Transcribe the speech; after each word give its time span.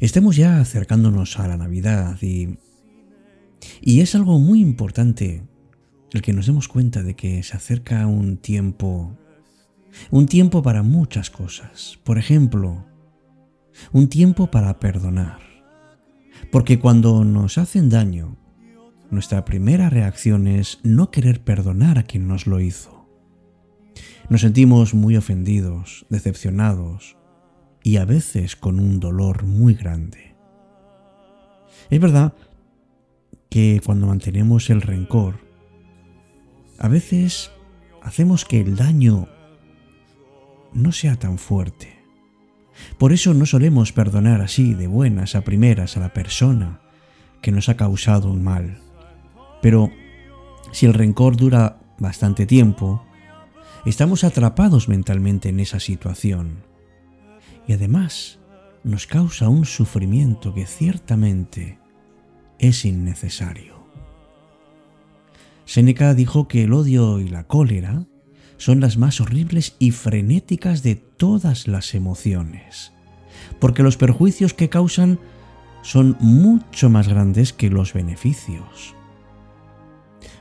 Estamos 0.00 0.36
ya 0.36 0.60
acercándonos 0.60 1.40
a 1.40 1.48
la 1.48 1.56
Navidad 1.56 2.22
y, 2.22 2.60
y 3.80 4.00
es 4.00 4.14
algo 4.14 4.38
muy 4.38 4.60
importante 4.60 5.42
el 6.12 6.22
que 6.22 6.32
nos 6.32 6.46
demos 6.46 6.68
cuenta 6.68 7.02
de 7.02 7.16
que 7.16 7.42
se 7.42 7.56
acerca 7.56 8.06
un 8.06 8.36
tiempo, 8.36 9.18
un 10.12 10.26
tiempo 10.26 10.62
para 10.62 10.84
muchas 10.84 11.30
cosas. 11.30 11.98
Por 12.04 12.16
ejemplo, 12.16 12.86
un 13.90 14.08
tiempo 14.08 14.52
para 14.52 14.78
perdonar. 14.78 15.40
Porque 16.52 16.78
cuando 16.78 17.24
nos 17.24 17.58
hacen 17.58 17.88
daño, 17.88 18.36
nuestra 19.10 19.44
primera 19.44 19.90
reacción 19.90 20.46
es 20.46 20.78
no 20.84 21.10
querer 21.10 21.42
perdonar 21.42 21.98
a 21.98 22.04
quien 22.04 22.28
nos 22.28 22.46
lo 22.46 22.60
hizo. 22.60 23.08
Nos 24.30 24.42
sentimos 24.42 24.94
muy 24.94 25.16
ofendidos, 25.16 26.06
decepcionados 26.08 27.17
y 27.82 27.96
a 27.96 28.04
veces 28.04 28.56
con 28.56 28.80
un 28.80 29.00
dolor 29.00 29.44
muy 29.44 29.74
grande. 29.74 30.34
Es 31.90 32.00
verdad 32.00 32.34
que 33.48 33.80
cuando 33.84 34.06
mantenemos 34.06 34.70
el 34.70 34.82
rencor, 34.82 35.40
a 36.78 36.88
veces 36.88 37.50
hacemos 38.02 38.44
que 38.44 38.60
el 38.60 38.76
daño 38.76 39.28
no 40.72 40.92
sea 40.92 41.16
tan 41.16 41.38
fuerte. 41.38 41.98
Por 42.98 43.12
eso 43.12 43.34
no 43.34 43.46
solemos 43.46 43.92
perdonar 43.92 44.40
así 44.40 44.74
de 44.74 44.86
buenas 44.86 45.34
a 45.34 45.42
primeras 45.42 45.96
a 45.96 46.00
la 46.00 46.12
persona 46.12 46.80
que 47.42 47.50
nos 47.50 47.68
ha 47.68 47.76
causado 47.76 48.30
un 48.30 48.42
mal. 48.42 48.80
Pero 49.62 49.90
si 50.72 50.86
el 50.86 50.94
rencor 50.94 51.36
dura 51.36 51.80
bastante 51.98 52.46
tiempo, 52.46 53.04
estamos 53.84 54.24
atrapados 54.24 54.88
mentalmente 54.88 55.48
en 55.48 55.60
esa 55.60 55.80
situación. 55.80 56.67
Y 57.68 57.74
además 57.74 58.38
nos 58.82 59.06
causa 59.06 59.48
un 59.48 59.66
sufrimiento 59.66 60.54
que 60.54 60.66
ciertamente 60.66 61.78
es 62.58 62.84
innecesario. 62.86 63.86
Seneca 65.66 66.14
dijo 66.14 66.48
que 66.48 66.64
el 66.64 66.72
odio 66.72 67.20
y 67.20 67.28
la 67.28 67.44
cólera 67.44 68.06
son 68.56 68.80
las 68.80 68.96
más 68.96 69.20
horribles 69.20 69.76
y 69.78 69.90
frenéticas 69.90 70.82
de 70.82 70.96
todas 70.96 71.68
las 71.68 71.94
emociones, 71.94 72.92
porque 73.60 73.82
los 73.82 73.98
perjuicios 73.98 74.54
que 74.54 74.70
causan 74.70 75.18
son 75.82 76.16
mucho 76.20 76.88
más 76.88 77.06
grandes 77.06 77.52
que 77.52 77.68
los 77.68 77.92
beneficios. 77.92 78.94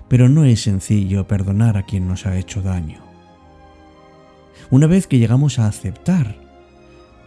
Pero 0.08 0.30
no 0.30 0.46
es 0.46 0.62
sencillo 0.62 1.28
perdonar 1.28 1.76
a 1.76 1.84
quien 1.84 2.08
nos 2.08 2.26
ha 2.26 2.38
hecho 2.38 2.62
daño. 2.62 3.02
Una 4.72 4.88
vez 4.88 5.08
que 5.08 5.20
llegamos 5.20 5.60
a 5.60 5.68
aceptar 5.68 6.47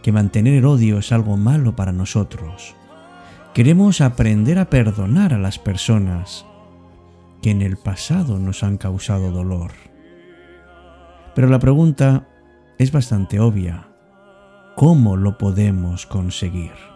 que 0.01 0.11
mantener 0.11 0.55
el 0.55 0.65
odio 0.65 0.99
es 0.99 1.11
algo 1.11 1.37
malo 1.37 1.75
para 1.75 1.91
nosotros, 1.91 2.75
queremos 3.53 4.01
aprender 4.01 4.59
a 4.59 4.69
perdonar 4.69 5.33
a 5.33 5.37
las 5.37 5.59
personas 5.59 6.45
que 7.41 7.51
en 7.51 7.61
el 7.61 7.77
pasado 7.77 8.39
nos 8.39 8.63
han 8.63 8.77
causado 8.77 9.31
dolor. 9.31 9.71
Pero 11.33 11.47
la 11.47 11.59
pregunta 11.59 12.27
es 12.77 12.91
bastante 12.91 13.39
obvia. 13.39 13.87
¿Cómo 14.75 15.17
lo 15.17 15.37
podemos 15.37 16.05
conseguir? 16.05 16.90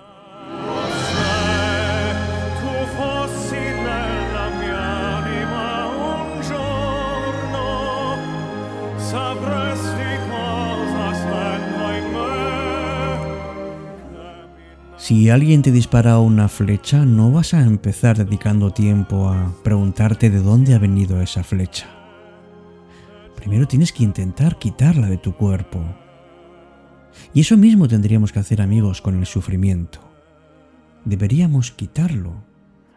Si 15.06 15.30
alguien 15.30 15.62
te 15.62 15.72
dispara 15.72 16.18
una 16.18 16.50
flecha, 16.50 17.06
no 17.06 17.32
vas 17.32 17.54
a 17.54 17.62
empezar 17.62 18.18
dedicando 18.18 18.72
tiempo 18.72 19.30
a 19.30 19.56
preguntarte 19.64 20.32
de 20.32 20.42
dónde 20.42 20.74
ha 20.74 20.80
venido 20.80 21.22
esa 21.22 21.44
flecha. 21.44 21.86
Primero 23.36 23.68
tienes 23.68 23.94
que 23.94 24.04
intentar 24.04 24.58
quitarla 24.58 25.08
de 25.08 25.20
tu 25.20 25.36
cuerpo. 25.36 25.80
Y 27.36 27.42
eso 27.42 27.56
mismo 27.56 27.88
tendríamos 27.88 28.32
que 28.32 28.40
hacer 28.40 28.64
amigos 28.64 29.00
con 29.00 29.20
el 29.20 29.28
sufrimiento. 29.28 30.00
Deberíamos 31.04 31.70
quitarlo 31.70 32.44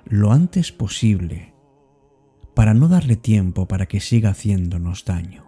lo 0.06 0.32
antes 0.32 0.72
posible 0.72 1.52
para 2.54 2.72
no 2.72 2.88
darle 2.88 3.16
tiempo 3.16 3.68
para 3.68 3.84
que 3.84 4.00
siga 4.00 4.30
haciéndonos 4.30 5.04
daño. 5.04 5.44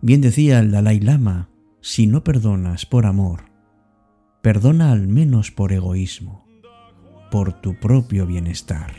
Bien 0.00 0.20
decía 0.20 0.58
el 0.58 0.72
Dalai 0.72 0.98
Lama, 0.98 1.50
si 1.80 2.08
no 2.08 2.24
perdonas 2.24 2.84
por 2.84 3.06
amor, 3.06 3.53
perdona 4.44 4.92
al 4.92 5.08
menos 5.08 5.50
por 5.50 5.72
egoísmo, 5.72 6.46
por 7.30 7.62
tu 7.62 7.80
propio 7.80 8.26
bienestar. 8.26 8.92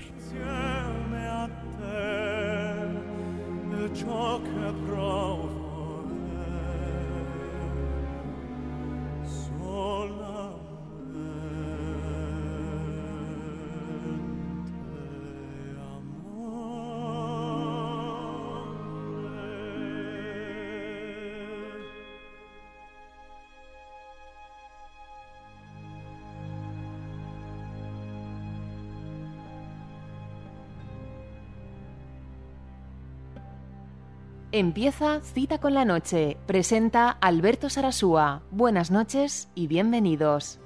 Empieza 34.58 35.20
Cita 35.20 35.58
con 35.58 35.74
la 35.74 35.84
Noche. 35.84 36.38
Presenta 36.48 37.10
Alberto 37.10 37.70
Sarasúa. 37.70 38.42
Buenas 38.52 38.90
noches 38.90 39.50
y 39.54 39.68
bienvenidos. 39.68 40.62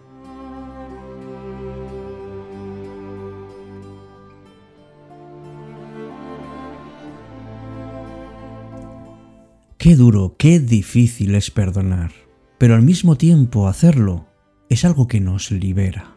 Qué 9.79 9.95
duro, 9.95 10.35
qué 10.37 10.59
difícil 10.59 11.33
es 11.33 11.49
perdonar, 11.49 12.11
pero 12.59 12.75
al 12.75 12.83
mismo 12.83 13.15
tiempo 13.15 13.67
hacerlo 13.67 14.27
es 14.69 14.85
algo 14.85 15.07
que 15.07 15.19
nos 15.19 15.49
libera. 15.49 16.15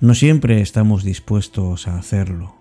No 0.00 0.14
siempre 0.14 0.62
estamos 0.62 1.04
dispuestos 1.04 1.86
a 1.88 1.98
hacerlo. 1.98 2.59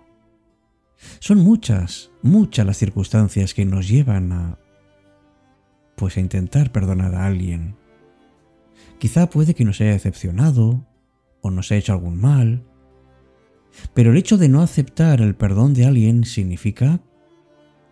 Son 1.20 1.40
muchas, 1.40 2.12
muchas 2.22 2.66
las 2.66 2.78
circunstancias 2.78 3.54
que 3.54 3.66
nos 3.66 3.88
llevan 3.88 4.32
a 4.32 4.60
pues 5.96 6.16
a 6.16 6.22
intentar 6.22 6.72
perdonar 6.72 7.14
a 7.14 7.26
alguien. 7.26 7.76
Quizá 9.00 9.30
puede 9.30 9.54
que 9.54 9.66
nos 9.66 9.82
haya 9.82 9.92
decepcionado 9.92 10.86
o 11.42 11.52
nos 11.52 11.72
haya 11.72 11.80
hecho 11.80 11.94
algún 11.94 12.20
mal, 12.22 12.64
pero 13.94 14.12
el 14.12 14.18
hecho 14.18 14.38
de 14.38 14.48
no 14.48 14.62
aceptar 14.62 15.22
el 15.22 15.36
perdón 15.36 15.74
de 15.74 15.86
alguien 15.86 16.24
significa 16.24 17.02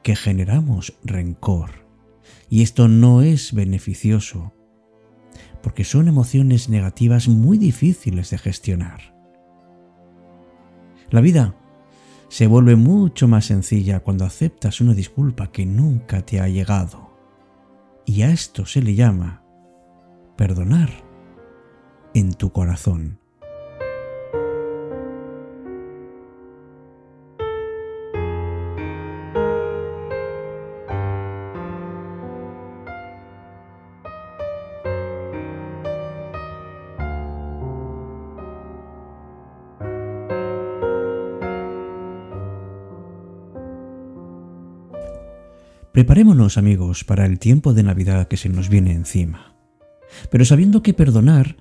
que 0.04 0.16
generamos 0.16 0.98
rencor. 1.04 1.86
Y 2.50 2.62
esto 2.62 2.88
no 2.88 3.22
es 3.22 3.54
beneficioso, 3.54 4.54
porque 5.62 5.84
son 5.84 6.08
emociones 6.08 6.70
negativas 6.70 7.28
muy 7.28 7.58
difíciles 7.58 8.30
de 8.30 8.38
gestionar. 8.38 9.14
La 11.10 11.20
vida 11.20 11.56
se 12.30 12.48
vuelve 12.48 12.76
mucho 12.76 13.28
más 13.28 13.46
sencilla 13.46 14.02
cuando 14.02 14.26
aceptas 14.26 14.82
una 14.82 14.94
disculpa 14.94 15.52
que 15.52 15.66
nunca 15.66 16.26
te 16.26 16.40
ha 16.40 16.48
llegado. 16.48 17.16
Y 18.06 18.22
a 18.22 18.32
esto 18.32 18.66
se 18.66 18.82
le 18.82 18.96
llama 18.96 19.44
perdonar 20.36 20.90
en 22.14 22.34
tu 22.34 22.52
corazón. 22.52 23.20
Preparémonos, 45.98 46.60
amigos, 46.60 47.04
para 47.04 47.26
el 47.26 47.40
tiempo 47.40 47.74
de 47.74 47.82
Navidad 47.82 48.28
que 48.28 48.38
se 48.38 48.50
nos 48.50 48.70
viene 48.70 48.92
encima, 48.92 49.56
pero 50.30 50.46
sabiendo 50.46 50.84
que 50.84 50.94
perdonar 50.94 51.58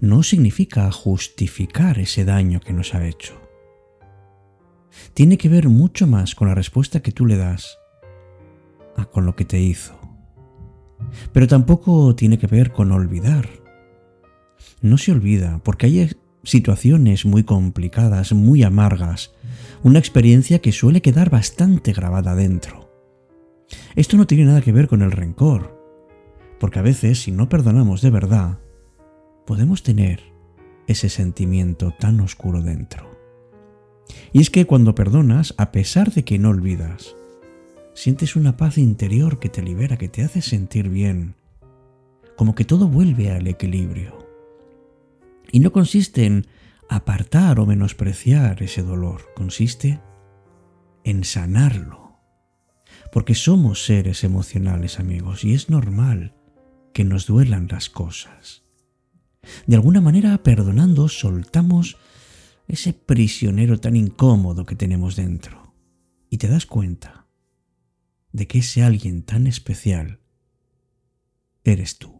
no 0.00 0.24
significa 0.24 0.90
justificar 0.90 2.00
ese 2.00 2.24
daño 2.24 2.58
que 2.58 2.72
nos 2.72 2.92
ha 2.96 3.06
hecho. 3.06 3.40
Tiene 5.14 5.38
que 5.38 5.48
ver 5.48 5.68
mucho 5.68 6.08
más 6.08 6.34
con 6.34 6.48
la 6.48 6.56
respuesta 6.56 7.02
que 7.02 7.12
tú 7.12 7.24
le 7.24 7.36
das 7.36 7.78
a 8.96 9.04
con 9.04 9.26
lo 9.26 9.36
que 9.36 9.44
te 9.44 9.60
hizo. 9.60 9.96
Pero 11.32 11.46
tampoco 11.46 12.16
tiene 12.16 12.36
que 12.36 12.48
ver 12.48 12.72
con 12.72 12.90
olvidar. 12.90 13.48
no 14.82 14.98
se 14.98 15.12
olvida, 15.12 15.60
porque 15.62 15.86
hay 15.86 16.10
situaciones 16.42 17.24
muy 17.24 17.44
complicadas, 17.44 18.32
muy 18.32 18.64
amargas, 18.64 19.30
una 19.84 20.00
experiencia 20.00 20.58
que 20.58 20.72
suele 20.72 21.00
quedar 21.00 21.30
bastante 21.30 21.92
grabada 21.92 22.34
dentro. 22.34 22.87
Esto 23.96 24.16
no 24.16 24.26
tiene 24.26 24.44
nada 24.44 24.60
que 24.60 24.72
ver 24.72 24.88
con 24.88 25.02
el 25.02 25.12
rencor, 25.12 25.78
porque 26.60 26.78
a 26.78 26.82
veces 26.82 27.22
si 27.22 27.32
no 27.32 27.48
perdonamos 27.48 28.02
de 28.02 28.10
verdad, 28.10 28.58
podemos 29.46 29.82
tener 29.82 30.20
ese 30.86 31.08
sentimiento 31.08 31.92
tan 31.98 32.20
oscuro 32.20 32.62
dentro. 32.62 33.10
Y 34.32 34.40
es 34.40 34.50
que 34.50 34.66
cuando 34.66 34.94
perdonas, 34.94 35.54
a 35.58 35.72
pesar 35.72 36.12
de 36.12 36.24
que 36.24 36.38
no 36.38 36.50
olvidas, 36.50 37.14
sientes 37.94 38.36
una 38.36 38.56
paz 38.56 38.78
interior 38.78 39.38
que 39.38 39.48
te 39.48 39.62
libera, 39.62 39.96
que 39.96 40.08
te 40.08 40.22
hace 40.22 40.42
sentir 40.42 40.88
bien, 40.88 41.34
como 42.36 42.54
que 42.54 42.64
todo 42.64 42.88
vuelve 42.88 43.30
al 43.30 43.46
equilibrio. 43.46 44.18
Y 45.50 45.60
no 45.60 45.72
consiste 45.72 46.24
en 46.24 46.46
apartar 46.88 47.58
o 47.58 47.66
menospreciar 47.66 48.62
ese 48.62 48.82
dolor, 48.82 49.22
consiste 49.34 50.00
en 51.04 51.24
sanarlo. 51.24 52.07
Porque 53.12 53.34
somos 53.34 53.84
seres 53.84 54.24
emocionales, 54.24 54.98
amigos, 54.98 55.44
y 55.44 55.54
es 55.54 55.70
normal 55.70 56.34
que 56.92 57.04
nos 57.04 57.26
duelan 57.26 57.68
las 57.68 57.88
cosas. 57.88 58.62
De 59.66 59.76
alguna 59.76 60.00
manera, 60.00 60.42
perdonando, 60.42 61.08
soltamos 61.08 61.96
ese 62.66 62.92
prisionero 62.92 63.78
tan 63.80 63.96
incómodo 63.96 64.66
que 64.66 64.76
tenemos 64.76 65.16
dentro. 65.16 65.74
Y 66.30 66.38
te 66.38 66.48
das 66.48 66.66
cuenta 66.66 67.26
de 68.32 68.46
que 68.46 68.58
ese 68.58 68.82
alguien 68.82 69.22
tan 69.22 69.46
especial 69.46 70.20
eres 71.64 71.98
tú. 71.98 72.17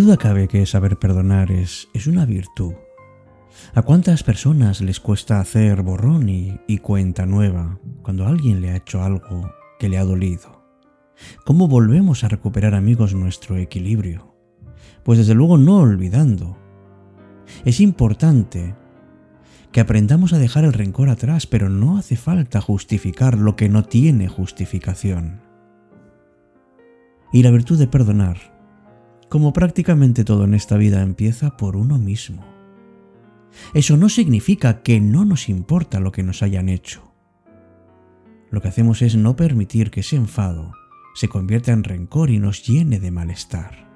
¿Qué 0.00 0.06
duda 0.06 0.16
cabe 0.16 0.48
que 0.48 0.64
saber 0.64 0.98
perdonar 0.98 1.52
es, 1.52 1.88
es 1.92 2.06
una 2.06 2.24
virtud? 2.24 2.72
¿A 3.74 3.82
cuántas 3.82 4.22
personas 4.22 4.80
les 4.80 4.98
cuesta 4.98 5.40
hacer 5.40 5.82
borrón 5.82 6.26
y, 6.30 6.58
y 6.66 6.78
cuenta 6.78 7.26
nueva 7.26 7.78
cuando 8.00 8.26
alguien 8.26 8.62
le 8.62 8.70
ha 8.70 8.76
hecho 8.76 9.02
algo 9.02 9.52
que 9.78 9.90
le 9.90 9.98
ha 9.98 10.04
dolido? 10.04 10.64
¿Cómo 11.44 11.68
volvemos 11.68 12.24
a 12.24 12.28
recuperar, 12.28 12.74
amigos, 12.74 13.12
nuestro 13.12 13.58
equilibrio? 13.58 14.34
Pues 15.02 15.18
desde 15.18 15.34
luego 15.34 15.58
no 15.58 15.76
olvidando. 15.76 16.56
Es 17.66 17.78
importante 17.78 18.74
que 19.70 19.82
aprendamos 19.82 20.32
a 20.32 20.38
dejar 20.38 20.64
el 20.64 20.72
rencor 20.72 21.10
atrás, 21.10 21.46
pero 21.46 21.68
no 21.68 21.98
hace 21.98 22.16
falta 22.16 22.62
justificar 22.62 23.36
lo 23.36 23.54
que 23.54 23.68
no 23.68 23.84
tiene 23.84 24.28
justificación. 24.28 25.42
Y 27.34 27.42
la 27.42 27.50
virtud 27.50 27.78
de 27.78 27.86
perdonar 27.86 28.59
como 29.30 29.52
prácticamente 29.52 30.24
todo 30.24 30.44
en 30.44 30.54
esta 30.54 30.76
vida 30.76 31.00
empieza 31.00 31.56
por 31.56 31.76
uno 31.76 31.98
mismo. 31.98 32.44
Eso 33.74 33.96
no 33.96 34.08
significa 34.08 34.82
que 34.82 35.00
no 35.00 35.24
nos 35.24 35.48
importa 35.48 36.00
lo 36.00 36.10
que 36.10 36.24
nos 36.24 36.42
hayan 36.42 36.68
hecho. 36.68 37.14
Lo 38.50 38.60
que 38.60 38.68
hacemos 38.68 39.02
es 39.02 39.14
no 39.14 39.36
permitir 39.36 39.92
que 39.92 40.00
ese 40.00 40.16
enfado 40.16 40.72
se 41.14 41.28
convierta 41.28 41.70
en 41.70 41.84
rencor 41.84 42.30
y 42.30 42.40
nos 42.40 42.66
llene 42.66 42.98
de 42.98 43.12
malestar. 43.12 43.88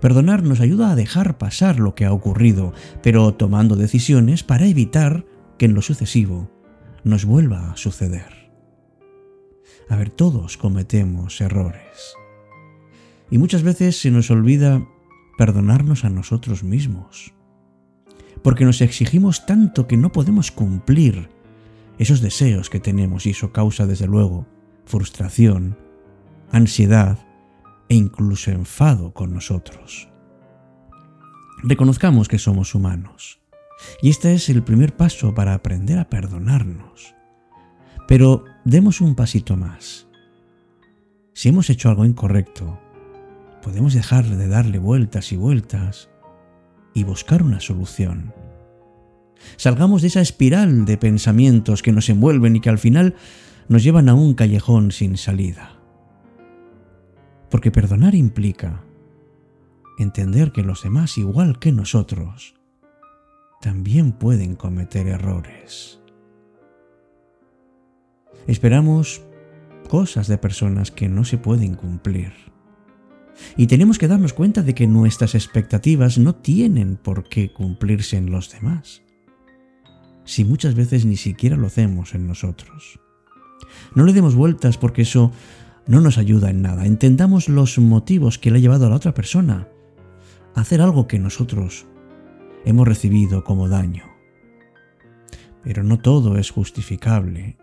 Perdonar 0.00 0.42
nos 0.42 0.60
ayuda 0.60 0.90
a 0.90 0.96
dejar 0.96 1.38
pasar 1.38 1.78
lo 1.78 1.94
que 1.94 2.04
ha 2.04 2.12
ocurrido, 2.12 2.72
pero 3.02 3.34
tomando 3.34 3.76
decisiones 3.76 4.42
para 4.42 4.66
evitar 4.66 5.26
que 5.58 5.66
en 5.66 5.74
lo 5.74 5.82
sucesivo 5.82 6.50
nos 7.04 7.24
vuelva 7.24 7.70
a 7.70 7.76
suceder. 7.76 8.50
A 9.88 9.94
ver, 9.96 10.10
todos 10.10 10.56
cometemos 10.56 11.40
errores 11.40 12.18
y 13.30 13.38
muchas 13.38 13.62
veces 13.62 14.00
se 14.00 14.10
nos 14.10 14.30
olvida 14.30 14.86
perdonarnos 15.36 16.04
a 16.04 16.10
nosotros 16.10 16.62
mismos. 16.62 17.32
Porque 18.42 18.64
nos 18.64 18.80
exigimos 18.80 19.46
tanto 19.46 19.86
que 19.86 19.96
no 19.96 20.12
podemos 20.12 20.50
cumplir 20.50 21.28
esos 21.98 22.20
deseos 22.20 22.70
que 22.70 22.80
tenemos 22.80 23.26
y 23.26 23.30
eso 23.30 23.52
causa 23.52 23.86
desde 23.86 24.06
luego 24.06 24.46
frustración, 24.84 25.76
ansiedad 26.50 27.18
e 27.88 27.94
incluso 27.94 28.50
enfado 28.50 29.12
con 29.12 29.32
nosotros. 29.34 30.08
Reconozcamos 31.62 32.28
que 32.28 32.38
somos 32.38 32.74
humanos 32.74 33.40
y 34.00 34.10
este 34.10 34.34
es 34.34 34.48
el 34.48 34.62
primer 34.62 34.96
paso 34.96 35.34
para 35.34 35.54
aprender 35.54 35.98
a 35.98 36.08
perdonarnos. 36.08 37.14
Pero 38.06 38.44
demos 38.64 39.00
un 39.00 39.14
pasito 39.14 39.56
más. 39.56 40.08
Si 41.34 41.48
hemos 41.48 41.68
hecho 41.70 41.88
algo 41.88 42.04
incorrecto, 42.04 42.80
podemos 43.68 43.92
dejar 43.92 44.24
de 44.24 44.48
darle 44.48 44.78
vueltas 44.78 45.30
y 45.30 45.36
vueltas 45.36 46.08
y 46.94 47.04
buscar 47.04 47.42
una 47.42 47.60
solución. 47.60 48.32
Salgamos 49.58 50.00
de 50.00 50.08
esa 50.08 50.22
espiral 50.22 50.86
de 50.86 50.96
pensamientos 50.96 51.82
que 51.82 51.92
nos 51.92 52.08
envuelven 52.08 52.56
y 52.56 52.60
que 52.60 52.70
al 52.70 52.78
final 52.78 53.14
nos 53.68 53.84
llevan 53.84 54.08
a 54.08 54.14
un 54.14 54.32
callejón 54.32 54.90
sin 54.90 55.18
salida. 55.18 55.76
Porque 57.50 57.70
perdonar 57.70 58.14
implica 58.14 58.84
entender 59.98 60.50
que 60.50 60.62
los 60.62 60.82
demás, 60.82 61.18
igual 61.18 61.58
que 61.58 61.70
nosotros, 61.70 62.54
también 63.60 64.12
pueden 64.12 64.56
cometer 64.56 65.08
errores. 65.08 66.00
Esperamos 68.46 69.20
cosas 69.90 70.26
de 70.26 70.38
personas 70.38 70.90
que 70.90 71.10
no 71.10 71.26
se 71.26 71.36
pueden 71.36 71.74
cumplir. 71.74 72.48
Y 73.56 73.66
tenemos 73.66 73.98
que 73.98 74.08
darnos 74.08 74.32
cuenta 74.32 74.62
de 74.62 74.74
que 74.74 74.86
nuestras 74.86 75.34
expectativas 75.34 76.18
no 76.18 76.34
tienen 76.34 76.96
por 76.96 77.28
qué 77.28 77.52
cumplirse 77.52 78.16
en 78.16 78.30
los 78.30 78.50
demás, 78.50 79.02
si 80.24 80.44
muchas 80.44 80.74
veces 80.74 81.04
ni 81.04 81.16
siquiera 81.16 81.56
lo 81.56 81.66
hacemos 81.66 82.14
en 82.14 82.26
nosotros. 82.26 83.00
No 83.94 84.04
le 84.04 84.12
demos 84.12 84.34
vueltas 84.34 84.78
porque 84.78 85.02
eso 85.02 85.32
no 85.86 86.00
nos 86.00 86.18
ayuda 86.18 86.50
en 86.50 86.62
nada. 86.62 86.86
Entendamos 86.86 87.48
los 87.48 87.78
motivos 87.78 88.38
que 88.38 88.50
le 88.50 88.58
ha 88.58 88.60
llevado 88.60 88.86
a 88.86 88.90
la 88.90 88.96
otra 88.96 89.14
persona 89.14 89.68
a 90.54 90.60
hacer 90.60 90.80
algo 90.80 91.08
que 91.08 91.18
nosotros 91.18 91.86
hemos 92.64 92.86
recibido 92.86 93.44
como 93.44 93.68
daño. 93.68 94.04
Pero 95.62 95.82
no 95.82 95.98
todo 95.98 96.36
es 96.36 96.50
justificable. 96.50 97.56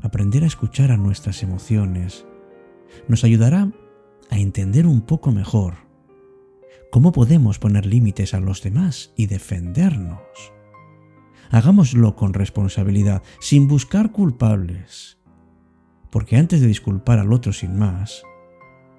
Aprender 0.00 0.44
a 0.44 0.46
escuchar 0.46 0.90
a 0.90 0.96
nuestras 0.96 1.42
emociones 1.42 2.24
nos 3.08 3.24
ayudará 3.24 3.72
a 4.32 4.38
entender 4.38 4.86
un 4.86 5.02
poco 5.02 5.30
mejor 5.30 5.74
cómo 6.90 7.12
podemos 7.12 7.58
poner 7.58 7.84
límites 7.84 8.32
a 8.32 8.40
los 8.40 8.62
demás 8.62 9.12
y 9.14 9.26
defendernos. 9.26 10.22
Hagámoslo 11.50 12.16
con 12.16 12.32
responsabilidad, 12.32 13.22
sin 13.40 13.68
buscar 13.68 14.10
culpables. 14.10 15.18
Porque 16.10 16.38
antes 16.38 16.62
de 16.62 16.66
disculpar 16.66 17.18
al 17.18 17.30
otro 17.30 17.52
sin 17.52 17.78
más, 17.78 18.22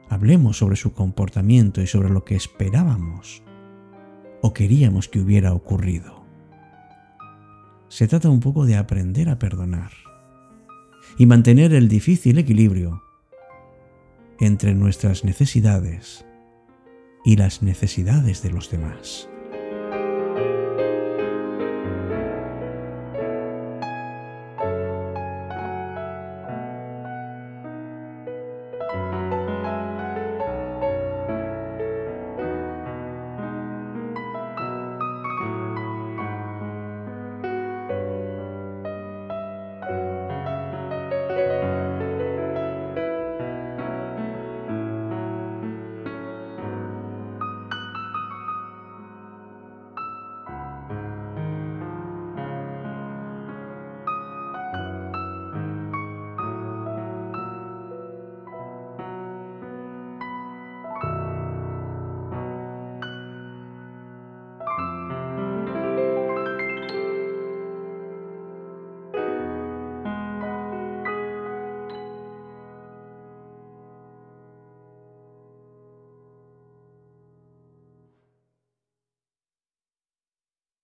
hablemos 0.08 0.58
sobre 0.58 0.76
su 0.76 0.94
comportamiento 0.94 1.82
y 1.82 1.88
sobre 1.88 2.12
lo 2.12 2.24
que 2.24 2.36
esperábamos 2.36 3.42
o 4.44 4.54
queríamos 4.54 5.10
que 5.10 5.20
hubiera 5.20 5.54
ocurrido. 5.54 6.28
Se 7.88 8.08
trata 8.08 8.30
un 8.30 8.40
poco 8.40 8.68
de 8.68 8.76
aprender 8.76 9.30
a 9.30 9.40
perdonar 9.40 9.94
y 11.18 11.26
mantener 11.26 11.74
el 11.74 11.88
difícil 11.88 12.38
equilibrio 12.38 13.03
entre 14.46 14.74
nuestras 14.74 15.24
necesidades 15.24 16.26
y 17.24 17.38
las 17.38 17.62
necesidades 17.62 18.44
de 18.44 18.52
los 18.52 18.70
demás. 18.70 19.30